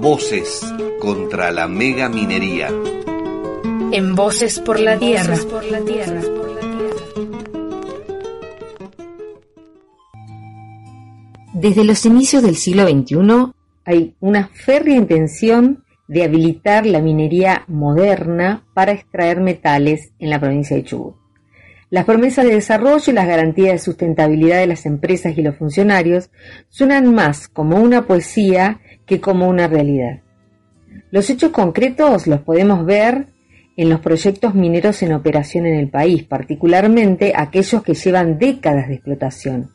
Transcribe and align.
Voces 0.00 0.62
contra 0.98 1.52
la 1.52 1.68
mega 1.68 2.08
minería. 2.08 2.70
En 3.92 4.14
Voces 4.14 4.58
por 4.58 4.80
la 4.80 4.98
Tierra. 4.98 5.36
Desde 11.52 11.84
los 11.84 12.06
inicios 12.06 12.42
del 12.42 12.56
siglo 12.56 12.88
XXI 12.88 13.52
hay 13.84 14.14
una 14.20 14.48
férrea 14.48 14.96
intención 14.96 15.84
de 16.08 16.24
habilitar 16.24 16.86
la 16.86 17.02
minería 17.02 17.64
moderna 17.68 18.64
para 18.72 18.92
extraer 18.92 19.40
metales 19.40 20.12
en 20.18 20.30
la 20.30 20.40
provincia 20.40 20.76
de 20.76 20.84
Chubut. 20.84 21.19
Las 21.90 22.04
promesas 22.04 22.44
de 22.44 22.54
desarrollo 22.54 23.02
y 23.10 23.12
las 23.12 23.26
garantías 23.26 23.72
de 23.72 23.78
sustentabilidad 23.78 24.58
de 24.58 24.68
las 24.68 24.86
empresas 24.86 25.36
y 25.36 25.42
los 25.42 25.56
funcionarios 25.56 26.30
suenan 26.68 27.12
más 27.12 27.48
como 27.48 27.78
una 27.78 28.06
poesía 28.06 28.80
que 29.06 29.20
como 29.20 29.48
una 29.48 29.66
realidad. 29.66 30.20
Los 31.10 31.28
hechos 31.30 31.50
concretos 31.50 32.28
los 32.28 32.42
podemos 32.42 32.86
ver 32.86 33.26
en 33.76 33.88
los 33.88 34.00
proyectos 34.00 34.54
mineros 34.54 35.02
en 35.02 35.12
operación 35.12 35.66
en 35.66 35.74
el 35.74 35.88
país, 35.88 36.22
particularmente 36.22 37.32
aquellos 37.34 37.82
que 37.82 37.94
llevan 37.94 38.38
décadas 38.38 38.86
de 38.88 38.94
explotación, 38.94 39.70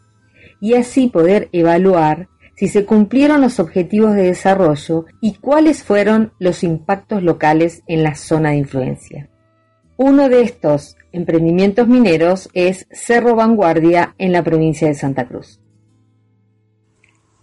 y 0.62 0.76
así 0.76 1.08
poder 1.08 1.50
evaluar 1.52 2.30
si 2.56 2.70
se 2.70 2.86
cumplieron 2.86 3.42
los 3.42 3.60
objetivos 3.60 4.16
de 4.16 4.24
desarrollo 4.24 5.06
y 5.20 5.34
cuáles 5.34 5.84
fueron 5.84 6.32
los 6.40 6.64
impactos 6.64 7.24
locales 7.24 7.84
en 7.88 8.04
la 8.04 8.16
zona 8.16 8.52
de 8.52 8.58
influencia. 8.58 9.30
Uno 9.98 10.30
de 10.30 10.42
estos 10.42 10.96
emprendimientos 11.16 11.88
mineros 11.88 12.50
es 12.54 12.88
Cerro 12.92 13.36
Vanguardia 13.36 14.14
en 14.18 14.32
la 14.32 14.44
provincia 14.44 14.88
de 14.88 14.96
Santa 14.96 15.26
Cruz. 15.28 15.60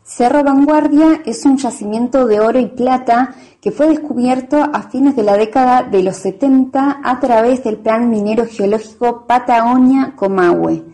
Cerro 0.05 0.45
Vanguardia 0.45 1.23
es 1.25 1.45
un 1.47 1.57
yacimiento 1.57 2.27
de 2.27 2.39
oro 2.41 2.59
y 2.59 2.67
plata 2.67 3.34
que 3.62 3.70
fue 3.70 3.89
descubierto 3.89 4.59
a 4.59 4.83
fines 4.91 5.17
de 5.17 5.23
la 5.23 5.37
década 5.37 5.84
de 5.84 6.03
los 6.03 6.17
70 6.17 7.00
a 7.03 7.20
través 7.20 7.65
del 7.65 7.78
Plan 7.78 8.11
Minero 8.11 8.45
Geológico 8.47 9.25
Patagonia-Comahue. 9.27 10.84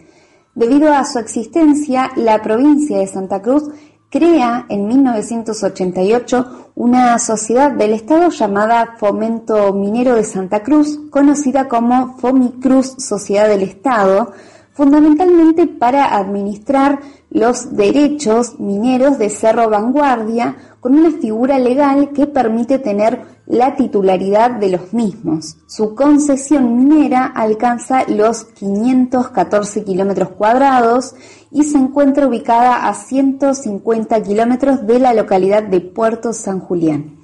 Debido 0.55 0.93
a 0.93 1.05
su 1.05 1.19
existencia, 1.19 2.11
la 2.17 2.43
provincia 2.43 2.99
de 2.99 3.07
Santa 3.07 3.43
Cruz 3.43 3.71
crea 4.11 4.67
en 4.69 4.87
1988 4.89 6.71
una 6.75 7.19
sociedad 7.19 7.73
del 7.73 7.93
Estado 7.93 8.31
llamada 8.31 8.95
Fomento 8.99 9.73
Minero 9.73 10.15
de 10.15 10.25
Santa 10.25 10.63
Cruz, 10.63 10.99
conocida 11.11 11.69
como 11.69 12.17
Fomicruz 12.19 12.95
Sociedad 12.99 13.49
del 13.49 13.63
Estado, 13.63 14.33
fundamentalmente 14.79 15.67
para 15.67 16.17
administrar 16.17 17.01
los 17.31 17.75
derechos 17.75 18.61
mineros 18.61 19.19
de 19.19 19.29
Cerro 19.29 19.69
Vanguardia 19.69 20.55
con 20.79 20.95
una 20.95 21.11
figura 21.11 21.59
legal 21.59 22.13
que 22.13 22.29
permite 22.29 22.79
tener 22.79 23.23
la 23.47 23.75
titularidad 23.75 24.53
de 24.53 24.69
los 24.69 24.95
mismos. 24.95 25.57
Su 25.67 25.97
concesión 25.97 26.77
minera 26.77 27.27
alcanza 27.27 28.05
los 28.07 28.45
514 28.45 29.83
kilómetros 29.83 30.29
cuadrados 30.29 31.17
y 31.51 31.65
se 31.65 31.77
encuentra 31.77 32.29
ubicada 32.29 32.89
a 32.89 32.95
150 32.95 34.23
kilómetros 34.23 34.87
de 34.87 35.01
la 35.01 35.13
localidad 35.13 35.65
de 35.65 35.81
Puerto 35.81 36.33
San 36.33 36.61
Julián. 36.61 37.17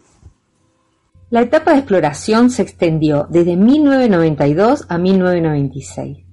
La 1.31 1.43
etapa 1.43 1.71
de 1.71 1.79
exploración 1.79 2.51
se 2.51 2.63
extendió 2.63 3.29
desde 3.31 3.57
1992 3.57 4.87
a 4.89 4.99
1996 4.99 6.24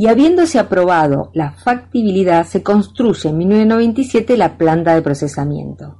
y 0.00 0.06
habiéndose 0.06 0.58
aprobado 0.58 1.30
la 1.34 1.52
factibilidad 1.52 2.46
se 2.46 2.62
construye 2.62 3.28
en 3.28 3.36
1997 3.36 4.38
la 4.38 4.56
planta 4.56 4.94
de 4.94 5.02
procesamiento. 5.02 5.98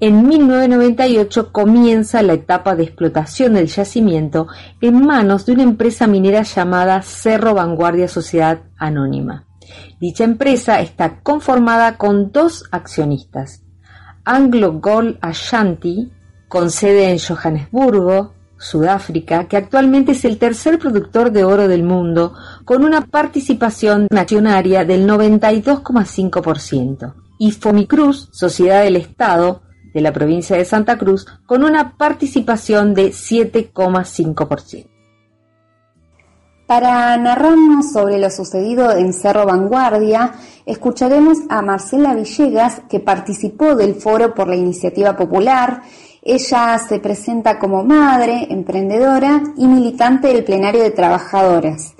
En 0.00 0.26
1998 0.26 1.52
comienza 1.52 2.20
la 2.22 2.32
etapa 2.32 2.74
de 2.74 2.82
explotación 2.82 3.54
del 3.54 3.68
yacimiento 3.68 4.48
en 4.80 5.06
manos 5.06 5.46
de 5.46 5.52
una 5.52 5.62
empresa 5.62 6.08
minera 6.08 6.42
llamada 6.42 7.02
Cerro 7.02 7.54
Vanguardia 7.54 8.08
Sociedad 8.08 8.62
Anónima. 8.76 9.46
Dicha 10.00 10.24
empresa 10.24 10.80
está 10.80 11.20
conformada 11.20 11.96
con 11.96 12.32
dos 12.32 12.64
accionistas, 12.72 13.62
Anglo 14.24 14.80
Gold 14.80 15.16
Ashanti, 15.20 16.10
con 16.48 16.72
sede 16.72 17.12
en 17.12 17.20
Johannesburgo, 17.20 18.34
Sudáfrica, 18.60 19.48
que 19.48 19.56
actualmente 19.56 20.12
es 20.12 20.24
el 20.26 20.38
tercer 20.38 20.78
productor 20.78 21.32
de 21.32 21.44
oro 21.44 21.66
del 21.66 21.82
mundo, 21.82 22.34
con 22.66 22.84
una 22.84 23.06
participación 23.06 24.06
accionaria 24.14 24.84
del 24.84 25.08
92,5%, 25.08 27.14
y 27.38 27.52
Fomicruz, 27.52 28.28
Sociedad 28.32 28.82
del 28.82 28.96
Estado, 28.96 29.62
de 29.94 30.02
la 30.02 30.12
provincia 30.12 30.56
de 30.56 30.66
Santa 30.66 30.98
Cruz, 30.98 31.26
con 31.46 31.64
una 31.64 31.96
participación 31.96 32.92
de 32.94 33.12
7,5%. 33.12 34.86
Para 36.66 37.16
narrarnos 37.16 37.92
sobre 37.92 38.18
lo 38.18 38.30
sucedido 38.30 38.92
en 38.92 39.12
Cerro 39.12 39.44
Vanguardia, 39.44 40.34
escucharemos 40.66 41.38
a 41.48 41.62
Marcela 41.62 42.14
Villegas, 42.14 42.82
que 42.88 43.00
participó 43.00 43.74
del 43.74 43.96
foro 43.96 44.34
por 44.34 44.46
la 44.46 44.54
iniciativa 44.54 45.16
popular. 45.16 45.82
Ella 46.22 46.78
se 46.78 46.98
presenta 46.98 47.58
como 47.58 47.82
madre, 47.82 48.46
emprendedora 48.50 49.42
y 49.56 49.66
militante 49.66 50.28
del 50.28 50.44
plenario 50.44 50.82
de 50.82 50.90
trabajadoras. 50.90 51.94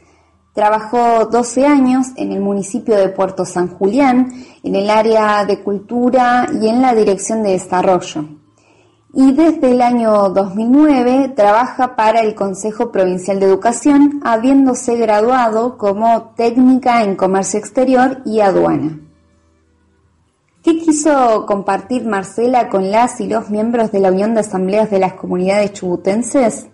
Trabajó 0.52 1.24
12 1.26 1.66
años 1.66 2.08
en 2.16 2.32
el 2.32 2.40
municipio 2.40 2.96
de 2.96 3.08
Puerto 3.08 3.46
San 3.46 3.68
Julián, 3.68 4.30
en 4.62 4.74
el 4.74 4.90
área 4.90 5.46
de 5.46 5.62
cultura 5.62 6.48
y 6.60 6.68
en 6.68 6.82
la 6.82 6.94
dirección 6.94 7.42
de 7.42 7.52
desarrollo. 7.52 8.26
Y 9.14 9.32
desde 9.32 9.70
el 9.70 9.80
año 9.80 10.28
2009 10.28 11.32
trabaja 11.34 11.96
para 11.96 12.20
el 12.20 12.34
Consejo 12.34 12.92
Provincial 12.92 13.40
de 13.40 13.46
Educación, 13.46 14.20
habiéndose 14.22 14.96
graduado 14.96 15.78
como 15.78 16.34
técnica 16.36 17.02
en 17.04 17.16
comercio 17.16 17.58
exterior 17.58 18.18
y 18.26 18.40
aduana. 18.40 18.98
¿Qué 20.62 20.76
quiso 20.78 21.46
compartir 21.46 22.04
Marcela 22.04 22.68
con 22.68 22.90
las 22.90 23.18
y 23.20 23.26
los 23.26 23.48
miembros 23.48 23.92
de 23.92 24.00
la 24.00 24.10
Unión 24.10 24.34
de 24.34 24.40
Asambleas 24.40 24.90
de 24.90 24.98
las 24.98 25.14
Comunidades 25.14 25.72
Chubutenses? 25.72 26.66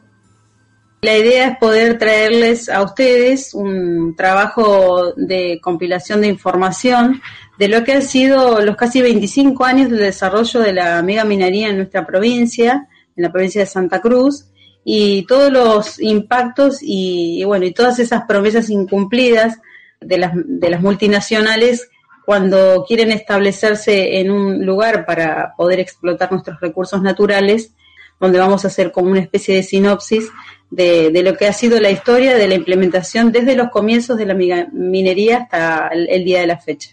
La 1.03 1.17
idea 1.17 1.47
es 1.47 1.59
poder 1.59 1.97
traerles 1.97 2.69
a 2.69 2.83
ustedes 2.83 3.55
un 3.55 4.17
trabajo 4.17 5.13
de 5.17 5.61
compilación 5.63 6.23
de 6.23 6.27
información 6.27 7.23
de 7.61 7.69
lo 7.69 7.85
que 7.85 7.93
han 7.93 8.03
sido 8.03 8.61
los 8.61 8.75
casi 8.75 9.03
25 9.03 9.65
años 9.65 9.89
del 9.89 10.01
desarrollo 10.01 10.61
de 10.61 10.73
la 10.73 11.01
mega 11.03 11.25
minería 11.25 11.69
en 11.69 11.77
nuestra 11.77 12.05
provincia, 12.05 12.89
en 13.15 13.23
la 13.23 13.31
provincia 13.31 13.61
de 13.61 13.67
Santa 13.67 14.01
Cruz, 14.01 14.47
y 14.85 15.27
todos 15.27 15.53
los 15.53 16.01
impactos 16.01 16.79
y, 16.81 17.45
bueno, 17.45 17.67
y 17.67 17.73
todas 17.73 18.01
esas 18.01 18.25
promesas 18.25 18.69
incumplidas 18.69 19.61
de 20.01 20.19
las, 20.19 20.33
de 20.35 20.71
las 20.71 20.81
multinacionales 20.81 21.89
cuando 22.27 22.85
quieren 22.87 23.13
establecerse 23.13 24.19
en 24.19 24.33
un 24.33 24.67
lugar 24.67 25.07
para 25.07 25.55
poder 25.57 25.79
explotar 25.79 26.33
nuestros 26.33 26.61
recursos 26.61 27.01
naturales, 27.01 27.73
donde 28.19 28.41
vamos 28.41 28.65
a 28.65 28.69
hacer 28.69 28.91
como 28.91 29.13
una 29.13 29.21
especie 29.21 29.55
de 29.55 29.63
sinopsis 29.63 30.29
de, 30.69 31.23
lo 31.23 31.37
que 31.37 31.47
ha 31.47 31.53
sido 31.53 31.79
la 31.81 31.91
historia 31.91 32.35
de 32.37 32.49
la 32.49 32.57
implementación 32.57 33.31
desde 33.31 33.55
los 33.55 33.69
comienzos 33.69 34.19
de 34.19 34.27
la 34.27 34.35
minería 34.35 35.39
hasta 35.43 35.89
el, 35.93 36.25
día 36.25 36.41
de 36.41 36.49
la 36.49 36.59
fecha. 36.59 36.91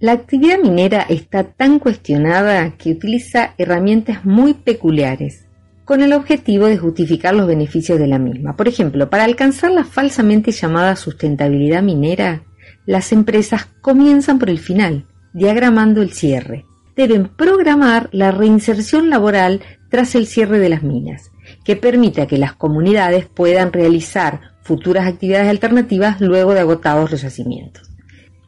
La 0.00 0.12
actividad 0.12 0.58
minera 0.58 1.04
está 1.10 1.44
tan 1.44 1.78
cuestionada 1.78 2.76
que 2.78 2.92
utiliza 2.92 3.54
herramientas 3.58 4.24
muy 4.24 4.54
peculiares 4.54 5.46
con 5.84 6.00
el 6.00 6.14
objetivo 6.14 6.66
de 6.66 6.78
justificar 6.78 7.34
los 7.34 7.46
beneficios 7.46 7.98
de 7.98 8.06
la 8.06 8.18
misma. 8.18 8.56
Por 8.56 8.68
ejemplo, 8.68 9.10
para 9.10 9.24
alcanzar 9.24 9.70
la 9.70 9.84
falsamente 9.84 10.50
llamada 10.50 10.96
sustentabilidad 10.96 11.82
minera, 11.82 12.44
las 12.86 13.12
empresas 13.12 13.66
comienzan 13.80 14.38
por 14.38 14.50
el 14.50 14.58
final, 14.58 15.06
diagramando 15.32 16.02
el 16.02 16.12
cierre. 16.12 16.64
Deben 16.96 17.28
programar 17.28 18.08
la 18.12 18.30
reinserción 18.30 19.08
laboral 19.08 19.62
tras 19.88 20.14
el 20.14 20.26
cierre 20.26 20.58
de 20.58 20.68
las 20.68 20.82
minas 20.82 21.30
que 21.64 21.76
permita 21.76 22.26
que 22.26 22.38
las 22.38 22.54
comunidades 22.54 23.26
puedan 23.26 23.72
realizar 23.72 24.40
futuras 24.62 25.06
actividades 25.06 25.48
alternativas 25.48 26.20
luego 26.20 26.54
de 26.54 26.60
agotados 26.60 27.10
los 27.10 27.22
yacimientos. 27.22 27.90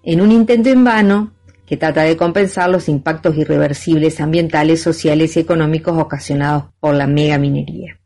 En 0.02 0.20
un 0.20 0.32
intento 0.32 0.68
en 0.68 0.84
vano 0.84 1.32
que 1.66 1.76
trata 1.76 2.02
de 2.02 2.16
compensar 2.16 2.68
los 2.70 2.88
impactos 2.88 3.36
irreversibles 3.36 4.20
ambientales, 4.20 4.82
sociales 4.82 5.36
y 5.36 5.40
económicos 5.40 5.98
ocasionados 5.98 6.64
por 6.78 6.94
la 6.94 7.06
mega 7.06 7.38
minería. 7.38 7.98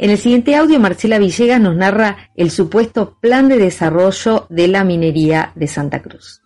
En 0.00 0.10
el 0.10 0.18
siguiente 0.18 0.54
audio, 0.54 0.78
Marcela 0.78 1.18
Villegas 1.18 1.60
nos 1.60 1.74
narra 1.74 2.30
el 2.36 2.52
supuesto 2.52 3.16
plan 3.20 3.48
de 3.48 3.58
desarrollo 3.58 4.46
de 4.48 4.68
la 4.68 4.84
minería 4.84 5.50
de 5.56 5.66
Santa 5.66 6.00
Cruz. 6.02 6.40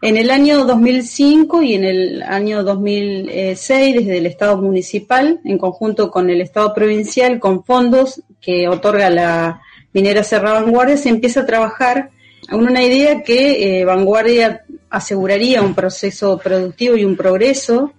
En 0.00 0.16
el 0.16 0.30
año 0.30 0.64
2005 0.64 1.62
y 1.62 1.74
en 1.74 1.84
el 1.84 2.22
año 2.22 2.64
2006, 2.64 3.94
desde 3.94 4.18
el 4.18 4.24
Estado 4.24 4.56
municipal, 4.56 5.40
en 5.44 5.58
conjunto 5.58 6.10
con 6.10 6.30
el 6.30 6.40
Estado 6.40 6.72
provincial, 6.74 7.38
con 7.38 7.62
fondos 7.62 8.22
que 8.40 8.68
otorga 8.68 9.10
la 9.10 9.60
minera 9.92 10.24
Serra 10.24 10.54
Vanguardia, 10.54 10.96
se 10.96 11.10
empieza 11.10 11.40
a 11.40 11.46
trabajar 11.46 12.08
en 12.50 12.58
una 12.58 12.82
idea 12.82 13.22
que 13.22 13.80
eh, 13.80 13.84
Vanguardia 13.84 14.64
aseguraría 14.88 15.60
un 15.60 15.74
proceso 15.74 16.38
productivo 16.38 16.96
y 16.96 17.04
un 17.04 17.16
progreso 17.16 17.92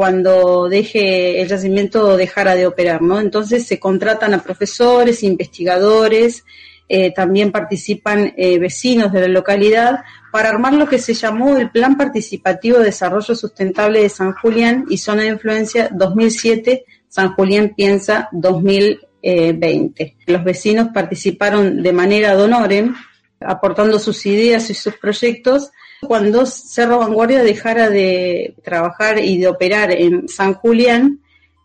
cuando 0.00 0.70
deje 0.70 1.42
el 1.42 1.48
yacimiento 1.48 2.16
dejara 2.16 2.54
de 2.54 2.66
operar, 2.66 3.02
¿no? 3.02 3.20
Entonces 3.20 3.66
se 3.66 3.78
contratan 3.78 4.32
a 4.32 4.42
profesores, 4.42 5.22
investigadores, 5.22 6.42
eh, 6.88 7.12
también 7.12 7.52
participan 7.52 8.32
eh, 8.38 8.58
vecinos 8.58 9.12
de 9.12 9.20
la 9.20 9.28
localidad 9.28 10.00
para 10.32 10.48
armar 10.48 10.72
lo 10.72 10.88
que 10.88 10.98
se 10.98 11.12
llamó 11.12 11.58
el 11.58 11.70
Plan 11.70 11.98
Participativo 11.98 12.78
de 12.78 12.84
Desarrollo 12.84 13.34
Sustentable 13.34 14.00
de 14.00 14.08
San 14.08 14.32
Julián 14.32 14.86
y 14.88 14.96
Zona 14.96 15.24
de 15.24 15.28
Influencia 15.28 15.90
2007, 15.92 16.86
San 17.06 17.34
Julián 17.34 17.74
Piensa 17.76 18.30
2020. 18.32 20.16
Los 20.24 20.44
vecinos 20.44 20.88
participaron 20.94 21.82
de 21.82 21.92
manera 21.92 22.38
honorem, 22.38 22.94
aportando 23.40 23.98
sus 23.98 24.24
ideas 24.26 24.70
y 24.70 24.74
sus 24.74 24.96
proyectos 24.96 25.70
cuando 26.06 26.46
Cerro 26.46 26.98
Vanguardia 26.98 27.42
dejara 27.42 27.90
de 27.90 28.54
trabajar 28.64 29.18
y 29.22 29.38
de 29.38 29.48
operar 29.48 29.92
en 29.92 30.28
San 30.28 30.54
Julián, 30.54 31.20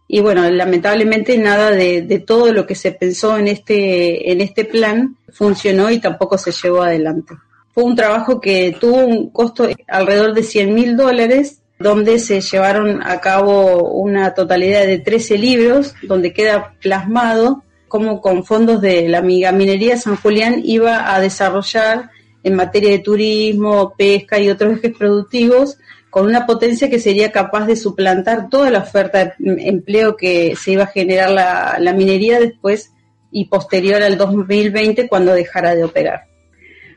y 0.08 0.20
bueno, 0.20 0.48
lamentablemente 0.50 1.38
nada 1.38 1.72
de, 1.72 2.24
todo 2.26 2.54
lo 2.54 2.68
que 2.68 2.76
se 2.76 2.92
pensó 2.92 3.38
en 3.38 3.48
este, 3.48 4.32
en 4.32 4.42
este 4.42 4.66
plan 4.66 5.18
funcionó 5.30 5.90
y 5.90 6.00
tampoco 6.00 6.38
se 6.38 6.52
llevó 6.52 6.84
adelante. 6.84 7.34
Fue 7.74 7.84
un 7.84 7.96
trabajo 7.96 8.40
que 8.40 8.78
tuvo 8.80 8.98
un 8.98 9.30
costo 9.32 9.68
alrededor 9.88 10.34
de 10.34 10.44
100 10.44 10.74
mil 10.74 10.96
dólares, 10.96 11.62
donde 11.80 12.20
se 12.20 12.40
llevaron 12.40 13.02
a 13.04 13.20
cabo 13.20 13.90
una 13.94 14.34
totalidad 14.34 14.86
de 14.86 15.00
13 15.00 15.38
libros, 15.38 15.96
donde 16.04 16.34
queda 16.34 16.74
plasmado 16.82 17.64
cómo 17.96 18.20
con 18.20 18.44
fondos 18.44 18.82
de 18.82 19.08
la 19.08 19.22
minería 19.22 19.96
San 19.96 20.18
Julián 20.18 20.62
iba 20.66 21.16
a 21.16 21.22
desarrollar 21.22 22.10
en 22.44 22.54
materia 22.54 22.90
de 22.90 23.00
turismo, 23.00 23.94
pesca 23.98 24.38
y 24.38 24.50
otros 24.50 24.80
ejes 24.80 24.98
productivos, 24.98 25.78
con 26.10 26.26
una 26.26 26.46
potencia 26.46 26.90
que 26.90 27.00
sería 27.00 27.32
capaz 27.32 27.66
de 27.68 27.78
suplantar 27.78 28.50
toda 28.50 28.70
la 28.70 28.80
oferta 28.80 29.34
de 29.38 29.70
empleo 29.70 30.18
que 30.18 30.58
se 30.58 30.72
iba 30.74 30.84
a 30.84 30.88
generar 30.88 31.32
la, 31.32 31.94
minería 31.94 32.38
después 32.38 32.92
y 33.32 33.46
posterior 33.46 34.04
al 34.04 34.18
2020 34.18 35.08
cuando 35.08 35.34
dejara 35.34 35.74
de 35.74 35.86
operar. 35.86 36.26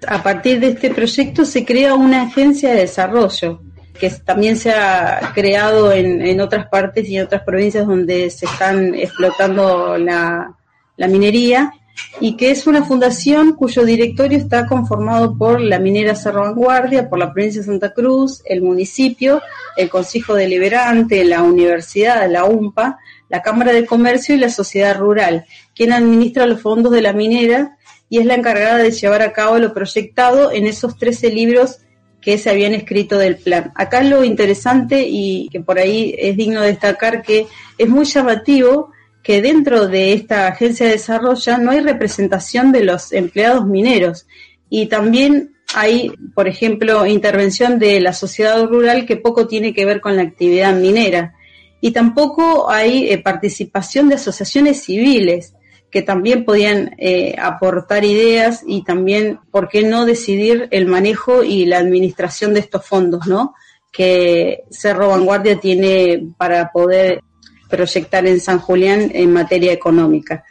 A 0.05 0.21
partir 0.21 0.59
de 0.59 0.71
este 0.71 0.91
proyecto 0.91 1.45
se 1.45 1.65
crea 1.65 1.95
una 1.95 2.23
agencia 2.23 2.71
de 2.71 2.81
desarrollo 2.81 3.61
que 4.01 4.11
también 4.11 4.57
se 4.57 4.73
ha 4.73 5.31
creado 5.33 5.93
en 5.93 6.41
otras 6.41 6.67
partes 6.67 7.09
y 7.09 7.17
en 7.17 7.27
otras 7.27 7.43
provincias 7.43 7.87
donde 7.87 8.31
se 8.31 8.47
están 8.47 8.97
explotando 8.97 9.97
la, 9.97 10.58
la 10.99 11.09
minería 11.09 11.73
y 12.21 12.37
que 12.37 12.51
es 12.51 12.67
una 12.67 12.85
fundación 12.85 13.55
cuyo 13.55 13.85
directorio 13.85 14.37
está 14.37 14.67
conformado 14.67 15.37
por 15.37 15.61
la 15.61 15.79
minera 15.79 16.15
Cerro 16.15 16.43
Vanguardia, 16.43 17.09
por 17.09 17.19
la 17.19 17.33
provincia 17.33 17.61
de 17.61 17.67
Santa 17.67 17.93
Cruz, 17.93 18.43
el 18.45 18.63
municipio, 18.63 19.41
el 19.77 19.89
Consejo 19.89 20.35
Deliberante, 20.35 21.25
la 21.25 21.43
universidad, 21.43 22.31
la 22.31 22.45
UMPA, 22.45 22.99
la 23.29 23.43
Cámara 23.43 23.73
de 23.73 23.87
Comercio 23.87 24.35
y 24.35 24.39
la 24.39 24.51
sociedad 24.51 24.99
rural, 24.99 25.47
quien 25.75 25.93
administra 25.93 26.47
los 26.47 26.61
fondos 26.61 26.93
de 26.93 27.03
la 27.03 27.13
minera 27.13 27.77
y 28.09 28.19
es 28.19 28.27
la 28.27 28.35
encargada 28.35 28.79
de 28.79 28.91
llevar 28.91 29.23
a 29.23 29.33
cabo 29.33 29.59
lo 29.59 29.73
proyectado 29.73 30.51
en 30.51 30.67
esos 30.67 30.99
13 30.99 31.31
libros 31.31 31.79
que 32.21 32.39
se 32.39 32.51
habían 32.51 32.75
escrito 32.75 33.19
del 33.19 33.37
plan. 33.37 33.73
Acá 33.77 34.03
lo 34.03 34.25
interesante 34.25 35.07
y 35.09 35.49
que 35.51 35.61
por 35.61 35.79
ahí 35.79 36.15
es 36.19 36.37
digno 36.37 36.63
destacar 36.63 37.23
que 37.23 37.47
es 37.77 37.89
muy 37.89 38.05
llamativo 38.07 38.91
que 39.29 39.43
dentro 39.43 39.89
de 39.89 40.15
esta 40.15 40.47
agencia 40.47 40.87
de 40.87 40.93
desarrollo 40.93 41.59
no 41.59 41.73
hay 41.73 41.81
representación 41.81 42.73
de 42.73 42.83
los 42.83 43.13
empleados 43.13 43.67
mineros 43.67 44.27
y 44.71 44.87
también 44.87 45.55
hay, 45.75 46.13
por 46.35 46.49
ejemplo, 46.49 47.05
intervención 47.05 47.79
de 47.79 48.01
la 48.01 48.15
sociedad 48.15 48.65
rural 48.65 49.05
que 49.05 49.17
poco 49.17 49.47
tiene 49.47 49.75
que 49.75 49.85
ver 49.85 50.01
con 50.01 50.17
la 50.17 50.23
actividad 50.23 50.75
minera 50.75 51.35
y 51.83 51.91
tampoco 51.91 52.71
hay 52.71 53.11
eh, 53.11 53.19
participación 53.19 54.09
de 54.09 54.15
asociaciones 54.15 54.85
civiles 54.85 55.53
que 55.91 56.01
también 56.01 56.47
podían 56.47 56.95
eh, 56.97 57.37
aportar 57.39 58.07
ideas 58.07 58.65
y 58.67 58.83
también, 58.83 59.41
¿por 59.51 59.69
qué 59.69 59.83
no 59.83 60.07
decidir 60.07 60.69
el 60.71 60.87
manejo 60.87 61.45
y 61.45 61.67
la 61.67 61.77
administración 61.77 62.55
de 62.55 62.61
estos 62.61 62.87
fondos, 62.87 63.27
¿no? 63.27 63.53
que 63.93 64.65
Cerro 64.71 65.09
Vanguardia 65.09 65.61
tiene 65.61 66.29
para 66.37 66.71
poder 66.73 67.21
proyectar 67.69 68.27
en 68.27 68.41
San 68.41 68.59
Julián 68.59 69.11
en 69.15 69.33
materia 69.33 69.73
económica. 69.73 70.45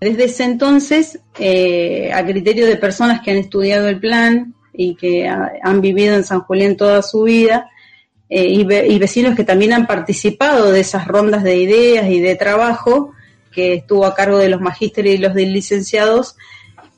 Desde 0.00 0.24
ese 0.24 0.44
entonces, 0.44 1.20
eh, 1.38 2.10
a 2.12 2.24
criterio 2.24 2.66
de 2.66 2.76
personas 2.76 3.20
que 3.22 3.30
han 3.30 3.38
estudiado 3.38 3.88
el 3.88 3.98
plan 3.98 4.54
y 4.72 4.94
que 4.94 5.26
han 5.26 5.80
vivido 5.80 6.14
en 6.14 6.24
San 6.24 6.40
Julián 6.40 6.76
toda 6.76 7.02
su 7.02 7.22
vida, 7.22 7.70
eh, 8.28 8.46
y, 8.48 8.98
vecinos 8.98 9.36
que 9.36 9.44
también 9.44 9.72
han 9.72 9.86
participado 9.86 10.72
de 10.72 10.80
esas 10.80 11.06
rondas 11.06 11.44
de 11.44 11.58
ideas 11.58 12.10
y 12.10 12.18
de 12.18 12.34
trabajo 12.34 13.12
que 13.52 13.74
estuvo 13.74 14.04
a 14.04 14.16
cargo 14.16 14.38
de 14.38 14.48
los 14.48 14.60
magísteres 14.60 15.14
y 15.14 15.18
los 15.18 15.34
licenciados, 15.34 16.36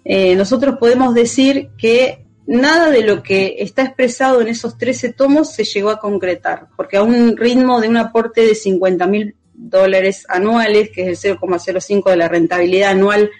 eh, 0.06 0.34
nosotros 0.36 0.76
podemos 0.80 1.14
decir 1.14 1.68
que 1.76 2.24
nada 2.48 2.90
de 2.90 3.02
lo 3.02 3.22
que 3.22 3.56
está 3.58 3.82
expresado 3.82 4.40
en 4.40 4.48
esos 4.48 4.78
13 4.78 5.12
tomos 5.12 5.52
se 5.52 5.64
llegó 5.64 5.90
a 5.90 6.00
concretar, 6.00 6.68
porque 6.76 6.96
a 6.96 7.02
un 7.02 7.36
ritmo 7.36 7.80
de 7.80 7.88
un 7.88 7.98
aporte 7.98 8.40
de 8.40 8.54
50 8.54 9.06
mil 9.06 9.36
dólares 9.52 10.24
anuales, 10.28 10.90
que 10.90 11.10
es 11.10 11.24
el 11.24 11.38
0,05 11.38 12.10
de 12.10 12.16
la 12.16 12.28
rentabilidad 12.28 12.92
anual 12.92 13.30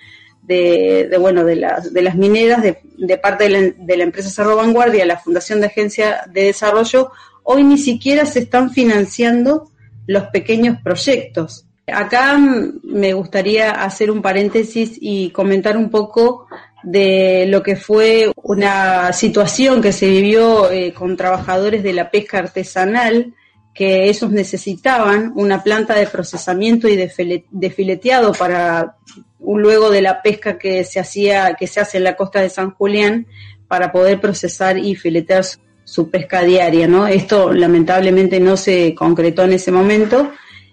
de, 0.43 1.11
bueno, 1.19 1.45
de, 1.45 1.57
las, 1.57 1.93
de 1.93 2.03
las 2.03 2.17
mineras 2.17 2.63
de, 2.63 3.19
parte 3.19 3.45
de 3.45 3.51
la, 3.51 3.61
de 3.61 3.97
la, 3.97 4.05
empresa 4.05 4.29
Cerro 4.29 4.57
Vanguardia, 4.57 5.07
la 5.07 5.19
Fundación 5.19 5.61
de 5.61 5.67
Agencia 5.67 6.23
de 6.31 6.45
Desarrollo, 6.45 7.11
hoy 7.45 7.65
ni 7.65 7.79
siquiera 7.79 8.27
se 8.27 8.41
están 8.41 8.71
financiando 8.71 9.71
los 10.07 10.25
pequeños 10.25 10.79
proyectos. 10.83 11.67
Acá 11.87 12.39
me 12.83 13.15
gustaría 13.15 13.71
hacer 13.71 14.11
un 14.11 14.21
paréntesis 14.21 14.99
y 15.01 15.31
comentar 15.31 15.79
un 15.79 15.91
poco 15.91 16.47
de 16.83 17.47
lo 17.49 17.63
que 17.63 17.77
fue 17.77 18.33
una 18.43 19.13
situación 19.13 19.83
que 19.83 19.93
se 19.93 20.09
vivió 20.09 20.71
eh, 20.71 20.93
con 20.93 21.17
trabajadores 21.17 21.83
de 21.83 21.93
la 21.93 22.11
pesca 22.11 22.39
artesanal 22.39 23.35
que 23.75 24.09
esos 24.09 24.33
necesitaban 24.33 25.33
una 25.37 25.63
planta 25.63 25.95
de 25.95 26.07
procesamiento 26.07 26.89
y 26.89 26.97
de, 26.97 27.71
fileteado 27.71 28.33
para 28.33 28.97
luego 29.41 29.91
de 29.91 30.03
la 30.03 30.21
pesca 30.21 30.59
que 30.59 30.83
se 30.83 30.99
hacía 30.99 31.55
que 31.55 31.69
se 31.69 31.81
hace 31.81 31.99
en 31.99 32.05
la 32.05 32.17
costa 32.17 32.41
de 32.41 32.51
San 32.51 32.73
Julián 32.73 33.27
para 33.69 33.93
poder 33.93 34.21
procesar 34.21 34.79
y 34.79 34.97
filetear 34.97 35.45
su, 35.85 36.11
pesca 36.11 36.43
diaria, 36.43 36.89
¿no? 36.89 37.07
Esto 37.07 37.53
lamentablemente 37.53 38.41
no 38.41 38.57
se 38.57 38.95
concretó 38.95 39.45
en 39.45 39.53
ese 39.53 39.71
momento 39.71 40.33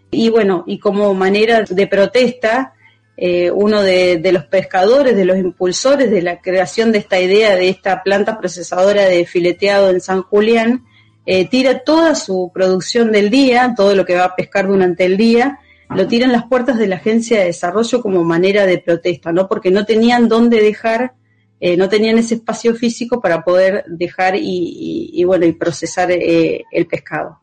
y 0.09 0.29
bueno, 0.29 0.63
y 0.65 0.79
como 0.79 1.13
manera 1.13 1.61
de 1.61 1.87
protesta 1.87 2.73
eh, 3.17 3.49
uno 3.51 3.81
de, 3.81 4.19
los 4.31 4.45
pescadores, 4.45 5.15
de 5.15 5.25
los 5.25 5.37
impulsores 5.37 6.11
de 6.11 6.21
la 6.21 6.41
creación 6.41 6.91
de 6.91 6.97
esta 6.99 7.19
idea 7.19 7.55
de 7.55 7.69
esta 7.69 8.03
planta 8.03 8.37
procesadora 8.37 9.05
de 9.05 9.25
fileteado 9.25 9.89
en 9.89 10.01
San 10.01 10.21
Julián, 10.23 10.83
eh, 11.25 11.47
tira 11.47 11.79
toda 11.79 12.13
su 12.13 12.51
producción 12.53 13.11
del 13.11 13.29
día, 13.29 13.73
todo 13.75 13.95
lo 13.95 14.05
que 14.05 14.15
va 14.15 14.25
a 14.25 14.35
pescar 14.35 14.67
durante 14.67 15.05
el 15.05 15.17
día, 15.17 15.59
lo 15.89 16.07
tira 16.07 16.25
en 16.25 16.31
las 16.31 16.45
puertas 16.45 16.77
de 16.77 16.87
la 16.87 16.97
agencia 16.97 17.39
de 17.39 17.45
desarrollo 17.45 18.01
como 18.01 18.23
manera 18.23 18.65
de 18.65 18.79
protesta, 18.79 19.31
¿no? 19.31 19.47
Porque 19.47 19.71
no 19.71 19.85
tenían 19.85 20.27
dónde 20.27 20.61
dejar, 20.61 21.13
eh, 21.59 21.77
no 21.77 21.89
tenían 21.89 22.17
ese 22.17 22.35
espacio 22.35 22.75
físico 22.75 23.21
para 23.21 23.43
poder 23.43 23.85
dejar 23.87 24.35
y, 24.37 25.23
bueno, 25.25 25.45
y 25.45 25.53
procesar 25.53 26.11
eh, 26.11 26.63
el 26.71 26.87
pescado. 26.87 27.39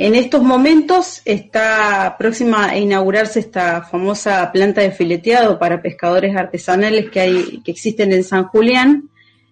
En 0.00 0.14
estos 0.14 0.44
momentos 0.44 1.22
está 1.24 2.14
próxima 2.16 2.70
a 2.70 2.78
inaugurarse 2.78 3.40
esta 3.40 3.82
famosa 3.82 4.48
planta 4.52 4.80
de 4.80 4.92
fileteado 4.92 5.58
para 5.58 5.82
pescadores 5.82 6.36
artesanales 6.36 7.10
que 7.10 7.18
hay, 7.18 7.60
que 7.64 7.72
existen 7.72 8.12
en 8.12 8.22
San 8.22 8.44
Julián 8.44 9.10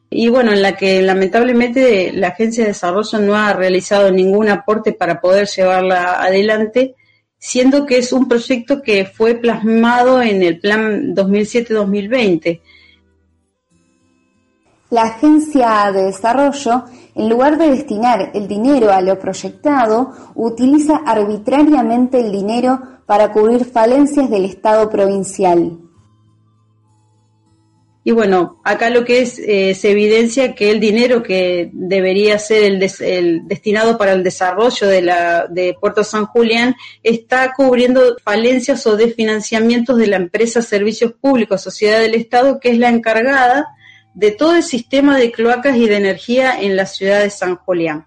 y 0.08 0.28
bueno, 0.28 0.52
en 0.52 0.62
la 0.62 0.76
que 0.76 1.02
lamentablemente 1.02 2.12
la 2.12 2.28
Agencia 2.28 2.62
de 2.62 2.68
Desarrollo 2.68 3.18
no 3.18 3.34
ha 3.34 3.54
realizado 3.54 4.12
ningún 4.12 4.48
aporte 4.48 4.92
para 4.92 5.20
poder 5.20 5.48
llevarla 5.48 6.22
adelante, 6.22 6.94
siendo 7.38 7.84
que 7.84 7.98
es 7.98 8.12
un 8.12 8.28
proyecto 8.28 8.82
que 8.82 9.04
fue 9.04 9.34
plasmado 9.34 10.22
en 10.22 10.44
el 10.44 10.60
Plan 10.60 11.12
2007-2020. 11.12 12.60
La 14.90 15.02
Agencia 15.02 15.90
de 15.92 16.04
Desarrollo, 16.04 16.84
en 17.16 17.30
lugar 17.30 17.56
de 17.56 17.70
destinar 17.70 18.30
el 18.34 18.46
dinero 18.46 18.92
a 18.92 19.00
lo 19.00 19.18
proyectado, 19.18 20.12
utiliza 20.34 20.96
arbitrariamente 21.06 22.20
el 22.20 22.30
dinero 22.30 22.80
para 23.06 23.32
cubrir 23.32 23.64
falencias 23.64 24.28
del 24.28 24.44
Estado 24.44 24.90
provincial. 24.90 25.78
Y 28.04 28.12
bueno, 28.12 28.60
acá 28.62 28.90
lo 28.90 29.04
que 29.04 29.22
es, 29.22 29.40
eh, 29.40 29.74
se 29.74 29.90
evidencia 29.90 30.54
que 30.54 30.70
el 30.70 30.78
dinero 30.78 31.24
que 31.24 31.70
debería 31.72 32.38
ser 32.38 32.64
el, 32.64 33.48
destinado 33.48 33.98
para 33.98 34.12
el 34.12 34.22
desarrollo 34.22 34.86
de, 34.86 35.02
la, 35.02 35.46
de 35.48 35.74
Puerto 35.80 36.04
San 36.04 36.26
Julián 36.26 36.76
está 37.02 37.52
cubriendo 37.56 38.16
falencias 38.22 38.86
o 38.86 38.96
desfinanciamientos 38.96 39.98
de 39.98 40.06
la 40.06 40.16
empresa 40.16 40.62
Servicios 40.62 41.14
Públicos, 41.14 41.62
Sociedad 41.62 41.98
del 41.98 42.14
Estado, 42.14 42.60
que 42.60 42.70
es 42.70 42.78
la 42.78 42.90
encargada 42.90 43.66
de 44.16 44.30
todo 44.30 44.56
el 44.56 44.62
sistema 44.62 45.18
de 45.18 45.30
cloacas 45.30 45.76
y 45.76 45.86
de 45.86 45.96
energía 45.96 46.58
en 46.58 46.74
la 46.74 46.86
ciudad 46.86 47.22
de 47.22 47.28
San 47.28 47.56
Julián. 47.56 48.06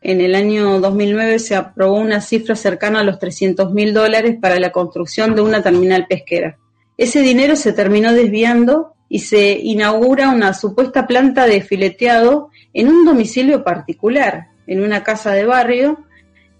En 0.00 0.22
el 0.22 0.34
año 0.34 0.80
2009 0.80 1.38
se 1.38 1.54
aprobó 1.54 1.98
una 1.98 2.22
cifra 2.22 2.56
cercana 2.56 3.00
a 3.00 3.04
los 3.04 3.18
300 3.18 3.70
mil 3.70 3.92
dólares 3.92 4.38
para 4.40 4.58
la 4.58 4.72
construcción 4.72 5.34
de 5.34 5.42
una 5.42 5.62
terminal 5.62 6.06
pesquera. 6.08 6.56
Ese 6.96 7.20
dinero 7.20 7.54
se 7.54 7.74
terminó 7.74 8.14
desviando 8.14 8.94
y 9.10 9.18
se 9.20 9.52
inaugura 9.52 10.30
una 10.30 10.54
supuesta 10.54 11.06
planta 11.06 11.46
de 11.46 11.60
fileteado 11.60 12.48
en 12.72 12.88
un 12.88 13.04
domicilio 13.04 13.62
particular, 13.62 14.48
en 14.66 14.82
una 14.82 15.02
casa 15.02 15.32
de 15.32 15.44
barrio, 15.44 16.02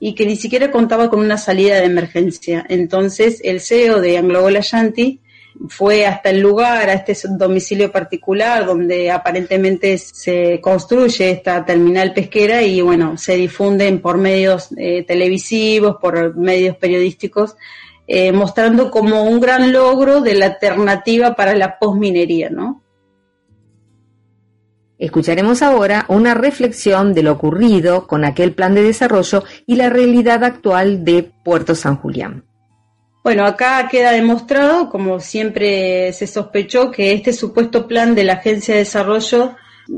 y 0.01 0.15
que 0.15 0.27
ni 0.27 0.37
siquiera 0.37 0.71
contaba 0.71 1.09
con 1.09 1.21
una 1.21 1.39
salida 1.39 1.77
de 1.77 1.87
emergencia. 1.87 2.67
Entonces 2.69 3.41
el 3.43 3.61
CEO 3.61 4.03
de 4.03 4.19
Anglo 4.19 4.51
Yanti 4.51 5.22
fue 5.69 6.07
hasta 6.07 6.31
el 6.31 6.41
lugar, 6.41 6.89
a 6.89 6.95
este 6.95 7.17
domicilio 7.31 7.91
particular 7.93 8.67
donde 8.67 9.11
aparentemente 9.11 9.99
se 9.99 10.61
construye 10.61 11.31
esta 11.31 11.65
terminal 11.65 12.13
pesquera 12.13 12.63
y 12.63 12.81
bueno, 12.81 13.17
se 13.17 13.37
difunden 13.37 14.01
por 14.01 14.19
medios 14.19 14.69
eh, 14.77 15.05
televisivos, 15.05 15.97
por 16.01 16.37
medios 16.37 16.77
periodísticos, 16.77 17.57
eh, 18.07 18.33
mostrando 18.33 18.91
como 18.91 19.25
un 19.25 19.41
gran 19.41 19.73
logro 19.73 20.21
de 20.21 20.35
la 20.35 20.47
alternativa 20.47 21.35
para 21.35 21.55
la 21.55 21.79
posminería, 21.79 22.51
¿no? 22.51 22.83
Escucharemos 24.99 25.63
ahora 25.63 26.05
una 26.09 26.35
reflexión 26.35 27.13
de 27.13 27.25
lo 27.25 27.33
ocurrido 27.33 28.07
con 28.07 28.25
aquel 28.25 28.53
plan 28.55 28.75
de 28.75 28.83
desarrollo 28.83 29.43
y 29.67 29.75
la 29.75 29.91
realidad 29.91 30.45
actual 30.45 31.05
de 31.05 31.29
Puerto 31.45 31.75
San 31.75 31.97
Julián. 31.97 32.45
Bueno, 33.23 33.45
acá 33.45 33.89
queda 33.89 34.11
demostrado, 34.11 34.91
como 34.91 35.21
siempre 35.21 36.13
se 36.13 36.27
sospechó, 36.27 36.91
que 36.91 37.13
este 37.13 37.33
supuesto 37.33 37.87
plan 37.87 38.17
de 38.17 38.25
la 38.25 38.35
Agencia 38.35 38.75
de 38.75 38.81
Desarrollo 38.81 39.55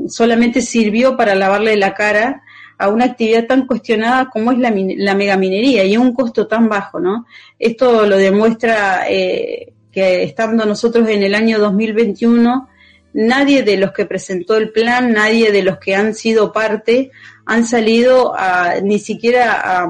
solamente 0.07 0.61
sirvió 0.61 1.17
para 1.17 1.33
lavarle 1.33 1.75
la 1.75 1.95
cara 1.95 2.43
a 2.77 2.89
una 2.89 3.05
actividad 3.05 3.47
tan 3.47 3.65
cuestionada 3.65 4.29
como 4.29 4.51
es 4.51 4.59
la, 4.59 4.71
la 4.75 5.15
megaminería 5.15 5.85
y 5.85 5.97
un 5.97 6.13
costo 6.13 6.45
tan 6.45 6.69
bajo, 6.69 6.99
¿no? 6.99 7.25
Esto 7.57 8.05
lo 8.05 8.17
demuestra 8.17 9.09
eh, 9.09 9.73
que 9.91 10.23
estando 10.23 10.63
nosotros 10.65 11.07
en 11.09 11.23
el 11.23 11.33
año 11.33 11.57
2021, 11.57 12.69
nadie 13.13 13.63
de 13.63 13.77
los 13.77 13.91
que 13.91 14.05
presentó 14.05 14.55
el 14.57 14.71
plan, 14.71 15.13
nadie 15.13 15.51
de 15.51 15.63
los 15.63 15.79
que 15.79 15.95
han 15.95 16.13
sido 16.13 16.51
parte, 16.51 17.11
han 17.45 17.65
salido 17.65 18.35
a, 18.37 18.75
ni 18.83 18.99
siquiera 18.99 19.81
a 19.83 19.87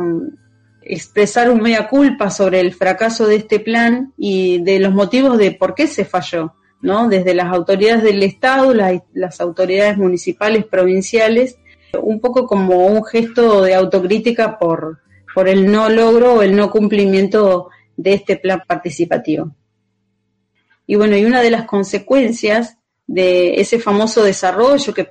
expresar 0.86 1.50
un 1.50 1.62
mea 1.62 1.88
culpa 1.88 2.30
sobre 2.30 2.60
el 2.60 2.74
fracaso 2.74 3.28
de 3.28 3.38
este 3.38 3.60
plan 3.60 4.14
y 4.18 4.62
de 4.64 4.80
los 4.80 4.94
motivos 4.94 5.38
de 5.38 5.52
por 5.52 5.74
qué 5.74 5.88
se 5.88 6.06
falló, 6.06 6.54
¿no? 6.82 7.10
Desde 7.10 7.34
las 7.34 7.48
autoridades 7.48 8.04
del 8.04 8.22
Estado, 8.22 8.74
las 8.74 9.42
autoridades 9.42 9.98
municipales, 9.98 10.66
provinciales, 10.66 11.58
un 12.02 12.20
poco 12.20 12.46
como 12.46 12.86
un 12.86 13.04
gesto 13.04 13.64
de 13.64 13.74
autocrítica 13.74 14.60
por, 14.60 15.00
por 15.34 15.50
el 15.50 15.72
no 15.72 15.90
logro 15.90 16.36
o 16.36 16.42
el 16.42 16.56
no 16.56 16.70
cumplimiento 16.70 17.70
de 17.98 18.14
este 18.14 18.38
plan 18.38 18.62
participativo. 18.68 19.56
Y 20.86 20.96
bueno, 20.96 21.18
y 21.18 21.26
una 21.26 21.42
de 21.42 21.50
las 21.50 21.66
consecuencias 21.66 22.78
de 23.08 23.60
ese 23.60 23.80
famoso 23.80 24.24
desarrollo 24.24 24.94
que, 24.94 25.08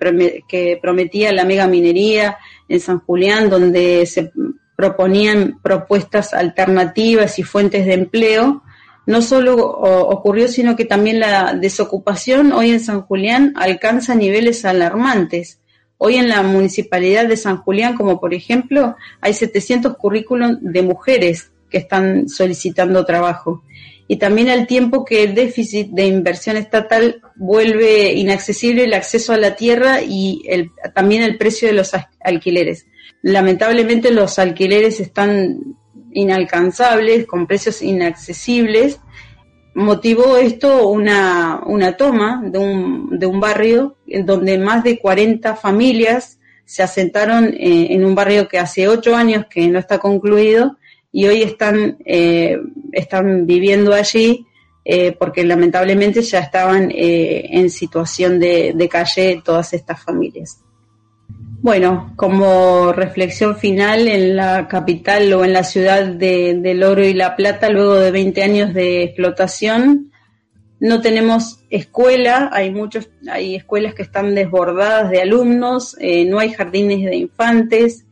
que 0.48 0.78
prometía 0.80 1.32
la 1.32 1.44
mega 1.44 1.66
minería 1.66 2.38
en 2.68 2.80
San 2.80 3.00
Julián, 3.00 3.50
donde 3.50 4.06
se 4.06 4.32
proponían 4.76 5.58
propuestas 5.62 6.34
alternativas 6.34 7.38
y 7.38 7.42
fuentes 7.42 7.86
de 7.86 7.94
empleo, 7.94 8.62
no 9.06 9.20
solo 9.20 9.56
ocurrió, 9.56 10.48
sino 10.48 10.76
que 10.76 10.84
también 10.84 11.20
la 11.20 11.54
desocupación 11.54 12.52
hoy 12.52 12.70
en 12.70 12.80
San 12.80 13.02
Julián 13.02 13.52
alcanza 13.56 14.14
niveles 14.14 14.64
alarmantes. 14.64 15.60
Hoy 15.98 16.16
en 16.16 16.28
la 16.28 16.42
municipalidad 16.42 17.28
de 17.28 17.36
San 17.36 17.58
Julián, 17.58 17.96
como 17.96 18.18
por 18.18 18.34
ejemplo, 18.34 18.96
hay 19.20 19.34
700 19.34 19.96
currículums 19.96 20.58
de 20.60 20.82
mujeres 20.82 21.50
que 21.70 21.78
están 21.78 22.28
solicitando 22.28 23.04
trabajo. 23.04 23.62
Y 24.06 24.16
también 24.16 24.50
al 24.50 24.66
tiempo 24.66 25.04
que 25.04 25.22
el 25.22 25.34
déficit 25.34 25.90
de 25.90 26.06
inversión 26.06 26.56
estatal 26.56 27.22
vuelve 27.36 28.12
inaccesible 28.12 28.84
el 28.84 28.94
acceso 28.94 29.32
a 29.32 29.38
la 29.38 29.56
tierra 29.56 30.02
y 30.02 30.42
el, 30.46 30.70
también 30.94 31.22
el 31.22 31.38
precio 31.38 31.68
de 31.68 31.74
los 31.74 31.92
alquileres 32.20 32.86
lamentablemente 33.24 34.12
los 34.12 34.38
alquileres 34.38 35.00
están 35.00 35.78
inalcanzables, 36.12 37.26
con 37.26 37.46
precios 37.46 37.80
inaccesibles. 37.80 39.00
Motivó 39.74 40.36
esto 40.36 40.88
una, 40.88 41.62
una 41.64 41.96
toma 41.96 42.42
de 42.44 42.58
un, 42.58 43.18
de 43.18 43.24
un 43.24 43.40
barrio 43.40 43.96
en 44.06 44.26
donde 44.26 44.58
más 44.58 44.84
de 44.84 44.98
40 44.98 45.56
familias 45.56 46.38
se 46.66 46.82
asentaron 46.82 47.46
eh, 47.54 47.94
en 47.94 48.04
un 48.04 48.14
barrio 48.14 48.46
que 48.46 48.58
hace 48.58 48.88
ocho 48.88 49.16
años 49.16 49.46
que 49.48 49.68
no 49.68 49.78
está 49.78 49.98
concluido 49.98 50.76
y 51.16 51.26
hoy 51.28 51.42
están, 51.42 51.96
eh, 52.04 52.58
están 52.90 53.46
viviendo 53.46 53.94
allí 53.94 54.44
eh, 54.84 55.12
porque 55.16 55.44
lamentablemente 55.44 56.20
ya 56.22 56.40
estaban 56.40 56.90
en 56.92 57.70
situación 57.70 58.40
de, 58.40 58.72
de 58.74 58.88
calle 58.88 59.40
todas 59.44 59.72
estas 59.72 60.02
familias. 60.02 60.58
Bueno, 61.62 62.12
como 62.16 62.92
reflexión 62.92 63.56
final, 63.56 64.08
en 64.08 64.36
la 64.36 64.66
capital 64.66 65.32
o 65.32 65.44
en 65.44 65.52
la 65.52 65.62
ciudad 65.62 66.04
de, 66.04 66.58
del 66.60 66.82
Oro 66.82 67.02
y 67.04 67.14
La 67.14 67.36
Plata, 67.36 67.70
luego 67.70 67.94
de 67.94 68.10
20 68.10 68.42
años 68.42 68.74
de 68.74 69.04
explotación, 69.04 70.10
no 70.80 71.00
tenemos 71.00 71.64
escuela, 71.70 72.50
hay 72.52 72.70
muchos, 72.70 73.08
hay 73.30 73.54
escuelas 73.54 73.94
que 73.94 74.02
están 74.02 74.34
desbordadas 74.34 75.10
de 75.10 75.22
alumnos, 75.22 75.96
eh, 76.00 76.26
no 76.26 76.38
hay 76.40 76.52
jardines 76.52 77.04
de 77.06 77.16
infantes, 77.16 78.03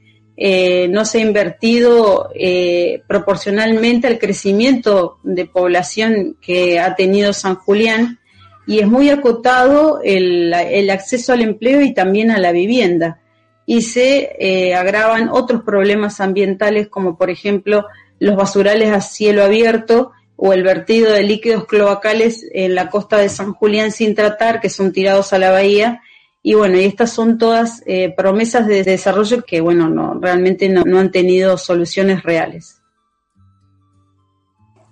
eh, 0.44 0.88
no 0.88 1.04
se 1.04 1.18
ha 1.18 1.20
invertido 1.20 2.32
eh, 2.34 3.04
proporcionalmente 3.06 4.08
al 4.08 4.18
crecimiento 4.18 5.18
de 5.22 5.46
población 5.46 6.36
que 6.40 6.80
ha 6.80 6.96
tenido 6.96 7.32
San 7.32 7.54
Julián 7.54 8.18
y 8.66 8.80
es 8.80 8.88
muy 8.88 9.08
acotado 9.08 10.00
el, 10.02 10.52
el 10.52 10.90
acceso 10.90 11.32
al 11.32 11.42
empleo 11.42 11.80
y 11.80 11.94
también 11.94 12.32
a 12.32 12.40
la 12.40 12.50
vivienda. 12.50 13.20
Y 13.66 13.82
se 13.82 14.34
eh, 14.40 14.74
agravan 14.74 15.28
otros 15.28 15.62
problemas 15.62 16.20
ambientales 16.20 16.88
como 16.88 17.16
por 17.16 17.30
ejemplo 17.30 17.86
los 18.18 18.34
basurales 18.34 18.90
a 18.90 19.00
cielo 19.00 19.44
abierto 19.44 20.10
o 20.34 20.52
el 20.52 20.64
vertido 20.64 21.12
de 21.12 21.22
líquidos 21.22 21.66
cloacales 21.66 22.44
en 22.52 22.74
la 22.74 22.90
costa 22.90 23.16
de 23.18 23.28
San 23.28 23.52
Julián 23.52 23.92
sin 23.92 24.16
tratar 24.16 24.60
que 24.60 24.70
son 24.70 24.92
tirados 24.92 25.32
a 25.32 25.38
la 25.38 25.52
bahía 25.52 26.02
y 26.42 26.54
bueno, 26.54 26.76
y 26.76 26.84
estas 26.84 27.12
son 27.12 27.38
todas 27.38 27.82
eh, 27.86 28.12
promesas 28.16 28.66
de 28.66 28.82
desarrollo 28.82 29.44
que 29.44 29.60
bueno, 29.60 29.88
no, 29.88 30.18
realmente 30.20 30.68
no, 30.68 30.82
no 30.84 30.98
han 30.98 31.10
tenido 31.10 31.56
soluciones 31.56 32.22
reales. 32.22 32.82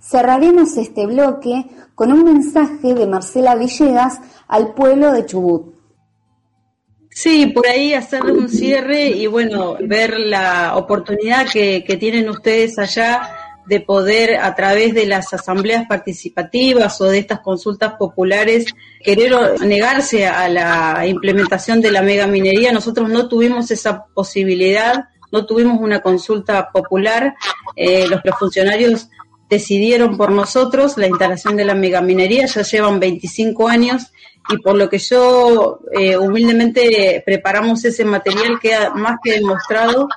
Cerraremos 0.01 0.77
este 0.77 1.07
bloque 1.07 1.67
con 1.95 2.13
un 2.13 2.25
mensaje 2.25 2.95
de 2.95 3.07
Marcela 3.07 3.55
Villegas 3.55 4.21
al 4.49 4.75
pueblo 4.75 5.13
de 5.13 5.27
Chubut. 5.27 5.75
Sí, 7.11 7.47
por 7.47 7.67
ahí 7.67 7.93
hacer 7.93 8.25
un 8.25 8.49
cierre 8.49 9.09
y 9.09 9.27
bueno, 9.27 9.77
ver 9.81 10.19
la 10.19 10.77
oportunidad 10.77 11.47
que, 11.47 11.83
tienen 11.99 12.29
ustedes 12.29 12.79
allá 12.79 13.21
de 13.71 13.81
poder 13.81 14.35
a 14.35 14.53
través 14.57 14.93
de 14.95 15.07
las 15.07 15.33
asambleas 15.33 15.87
participativas 15.87 17.01
o 17.01 17.05
de 17.05 17.19
estas 17.19 17.39
consultas 17.39 17.95
populares 17.95 18.67
querer 19.01 19.33
negarse 19.61 20.27
a 20.27 20.49
la 20.49 21.07
implementación 21.07 21.81
de 21.81 21.93
la 21.93 22.03
mega 22.03 22.27
minería. 22.27 22.73
Nosotros 22.73 23.09
no 23.09 23.29
tuvimos 23.29 23.71
esa 23.71 24.07
posibilidad, 24.07 25.05
no 25.31 25.47
tuvimos 25.47 25.81
una 25.81 26.01
consulta 26.01 26.71
popular. 26.73 27.37
Eh, 27.77 28.09
los, 28.09 28.21
los 28.25 28.39
funcionarios 28.41 29.09
decidieron 29.49 30.17
por 30.17 30.33
nosotros 30.33 30.99
la 30.99 31.07
instalación 31.07 31.57
de 31.57 31.65
la 31.65 31.77
megaminería, 31.77 32.47
ya 32.47 32.63
llevan 32.63 32.99
25 32.99 33.69
años 33.69 34.11
y 34.49 34.57
por 34.59 34.75
lo 34.77 34.89
que 34.89 34.99
yo 34.99 35.79
eh, 35.93 36.17
humildemente 36.17 37.23
preparamos 37.25 37.85
ese 37.85 38.05
material 38.05 38.59
queda 38.61 38.91
más 38.95 39.19
que 39.23 39.35
demostrado 39.35 40.09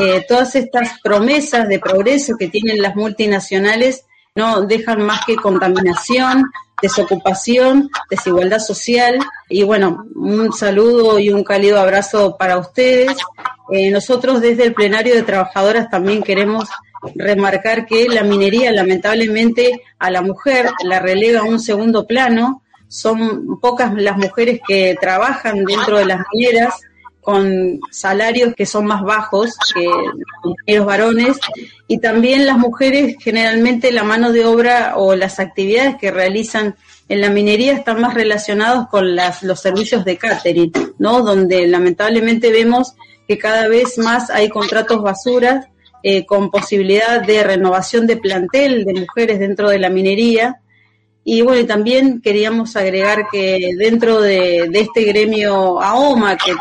eh, 0.00 0.24
todas 0.28 0.54
estas 0.56 1.00
promesas 1.02 1.68
de 1.68 1.78
progreso 1.78 2.36
que 2.38 2.48
tienen 2.48 2.80
las 2.80 2.96
multinacionales 2.96 4.04
no 4.34 4.62
dejan 4.62 5.02
más 5.02 5.24
que 5.26 5.36
contaminación, 5.36 6.44
desocupación, 6.80 7.90
desigualdad 8.10 8.58
social. 8.58 9.18
Y 9.48 9.62
bueno, 9.62 10.06
un 10.14 10.52
saludo 10.52 11.18
y 11.18 11.30
un 11.30 11.44
cálido 11.44 11.78
abrazo 11.78 12.36
para 12.38 12.58
ustedes. 12.58 13.16
Eh, 13.70 13.90
nosotros 13.90 14.40
desde 14.40 14.64
el 14.64 14.74
plenario 14.74 15.14
de 15.14 15.22
trabajadoras 15.22 15.90
también 15.90 16.22
queremos 16.22 16.68
remarcar 17.14 17.84
que 17.86 18.08
la 18.08 18.22
minería 18.22 18.72
lamentablemente 18.72 19.82
a 19.98 20.10
la 20.10 20.22
mujer 20.22 20.70
la 20.84 20.98
relega 21.00 21.40
a 21.40 21.44
un 21.44 21.60
segundo 21.60 22.06
plano. 22.06 22.62
Son 22.88 23.58
pocas 23.60 23.92
las 23.94 24.16
mujeres 24.16 24.60
que 24.66 24.96
trabajan 25.00 25.64
dentro 25.64 25.98
de 25.98 26.06
las 26.06 26.20
mineras 26.32 26.74
con 27.22 27.78
salarios 27.92 28.52
que 28.54 28.66
son 28.66 28.84
más 28.84 29.02
bajos 29.02 29.56
que 29.72 30.74
los 30.74 30.84
varones 30.84 31.38
y 31.86 31.98
también 31.98 32.46
las 32.46 32.58
mujeres 32.58 33.16
generalmente 33.20 33.92
la 33.92 34.02
mano 34.02 34.32
de 34.32 34.44
obra 34.44 34.94
o 34.96 35.14
las 35.14 35.38
actividades 35.38 35.96
que 36.00 36.10
realizan 36.10 36.74
en 37.08 37.20
la 37.20 37.30
minería 37.30 37.74
están 37.74 38.00
más 38.00 38.14
relacionados 38.14 38.88
con 38.88 39.14
las, 39.14 39.44
los 39.44 39.60
servicios 39.60 40.04
de 40.04 40.16
catering, 40.16 40.72
¿no? 40.98 41.22
Donde 41.22 41.66
lamentablemente 41.68 42.50
vemos 42.50 42.94
que 43.28 43.38
cada 43.38 43.68
vez 43.68 43.98
más 43.98 44.28
hay 44.28 44.48
contratos 44.48 45.00
basuras 45.00 45.66
eh, 46.02 46.26
con 46.26 46.50
posibilidad 46.50 47.22
de 47.22 47.44
renovación 47.44 48.06
de 48.08 48.16
plantel 48.16 48.84
de 48.84 48.94
mujeres 48.94 49.38
dentro 49.38 49.68
de 49.70 49.78
la 49.78 49.90
minería. 49.90 50.60
Y 51.22 51.42
bueno, 51.42 51.64
también 51.66 52.20
queríamos 52.20 52.74
agregar 52.74 53.26
que 53.30 53.70
dentro 53.78 54.20
de, 54.20 54.68
de 54.68 54.80
este 54.80 55.04
gremio 55.04 55.80
AOMA, 55.80 56.36
que 56.36 56.52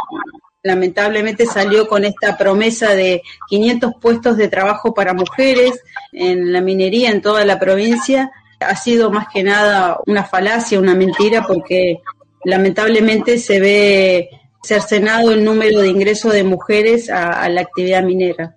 lamentablemente 0.63 1.45
salió 1.45 1.87
con 1.87 2.05
esta 2.05 2.37
promesa 2.37 2.93
de 2.95 3.21
500 3.49 3.93
puestos 3.99 4.37
de 4.37 4.47
trabajo 4.47 4.93
para 4.93 5.13
mujeres 5.13 5.81
en 6.11 6.53
la 6.53 6.61
minería 6.61 7.09
en 7.09 7.21
toda 7.21 7.45
la 7.45 7.59
provincia, 7.59 8.31
ha 8.59 8.75
sido 8.75 9.09
más 9.09 9.27
que 9.33 9.43
nada 9.43 9.97
una 10.05 10.23
falacia, 10.23 10.79
una 10.79 10.93
mentira, 10.93 11.43
porque 11.47 12.01
lamentablemente 12.43 13.37
se 13.39 13.59
ve 13.59 14.29
cercenado 14.63 15.31
el 15.31 15.43
número 15.43 15.79
de 15.79 15.87
ingresos 15.87 16.33
de 16.33 16.43
mujeres 16.43 17.09
a, 17.09 17.47
la 17.49 17.61
actividad 17.61 18.03
minera. 18.03 18.55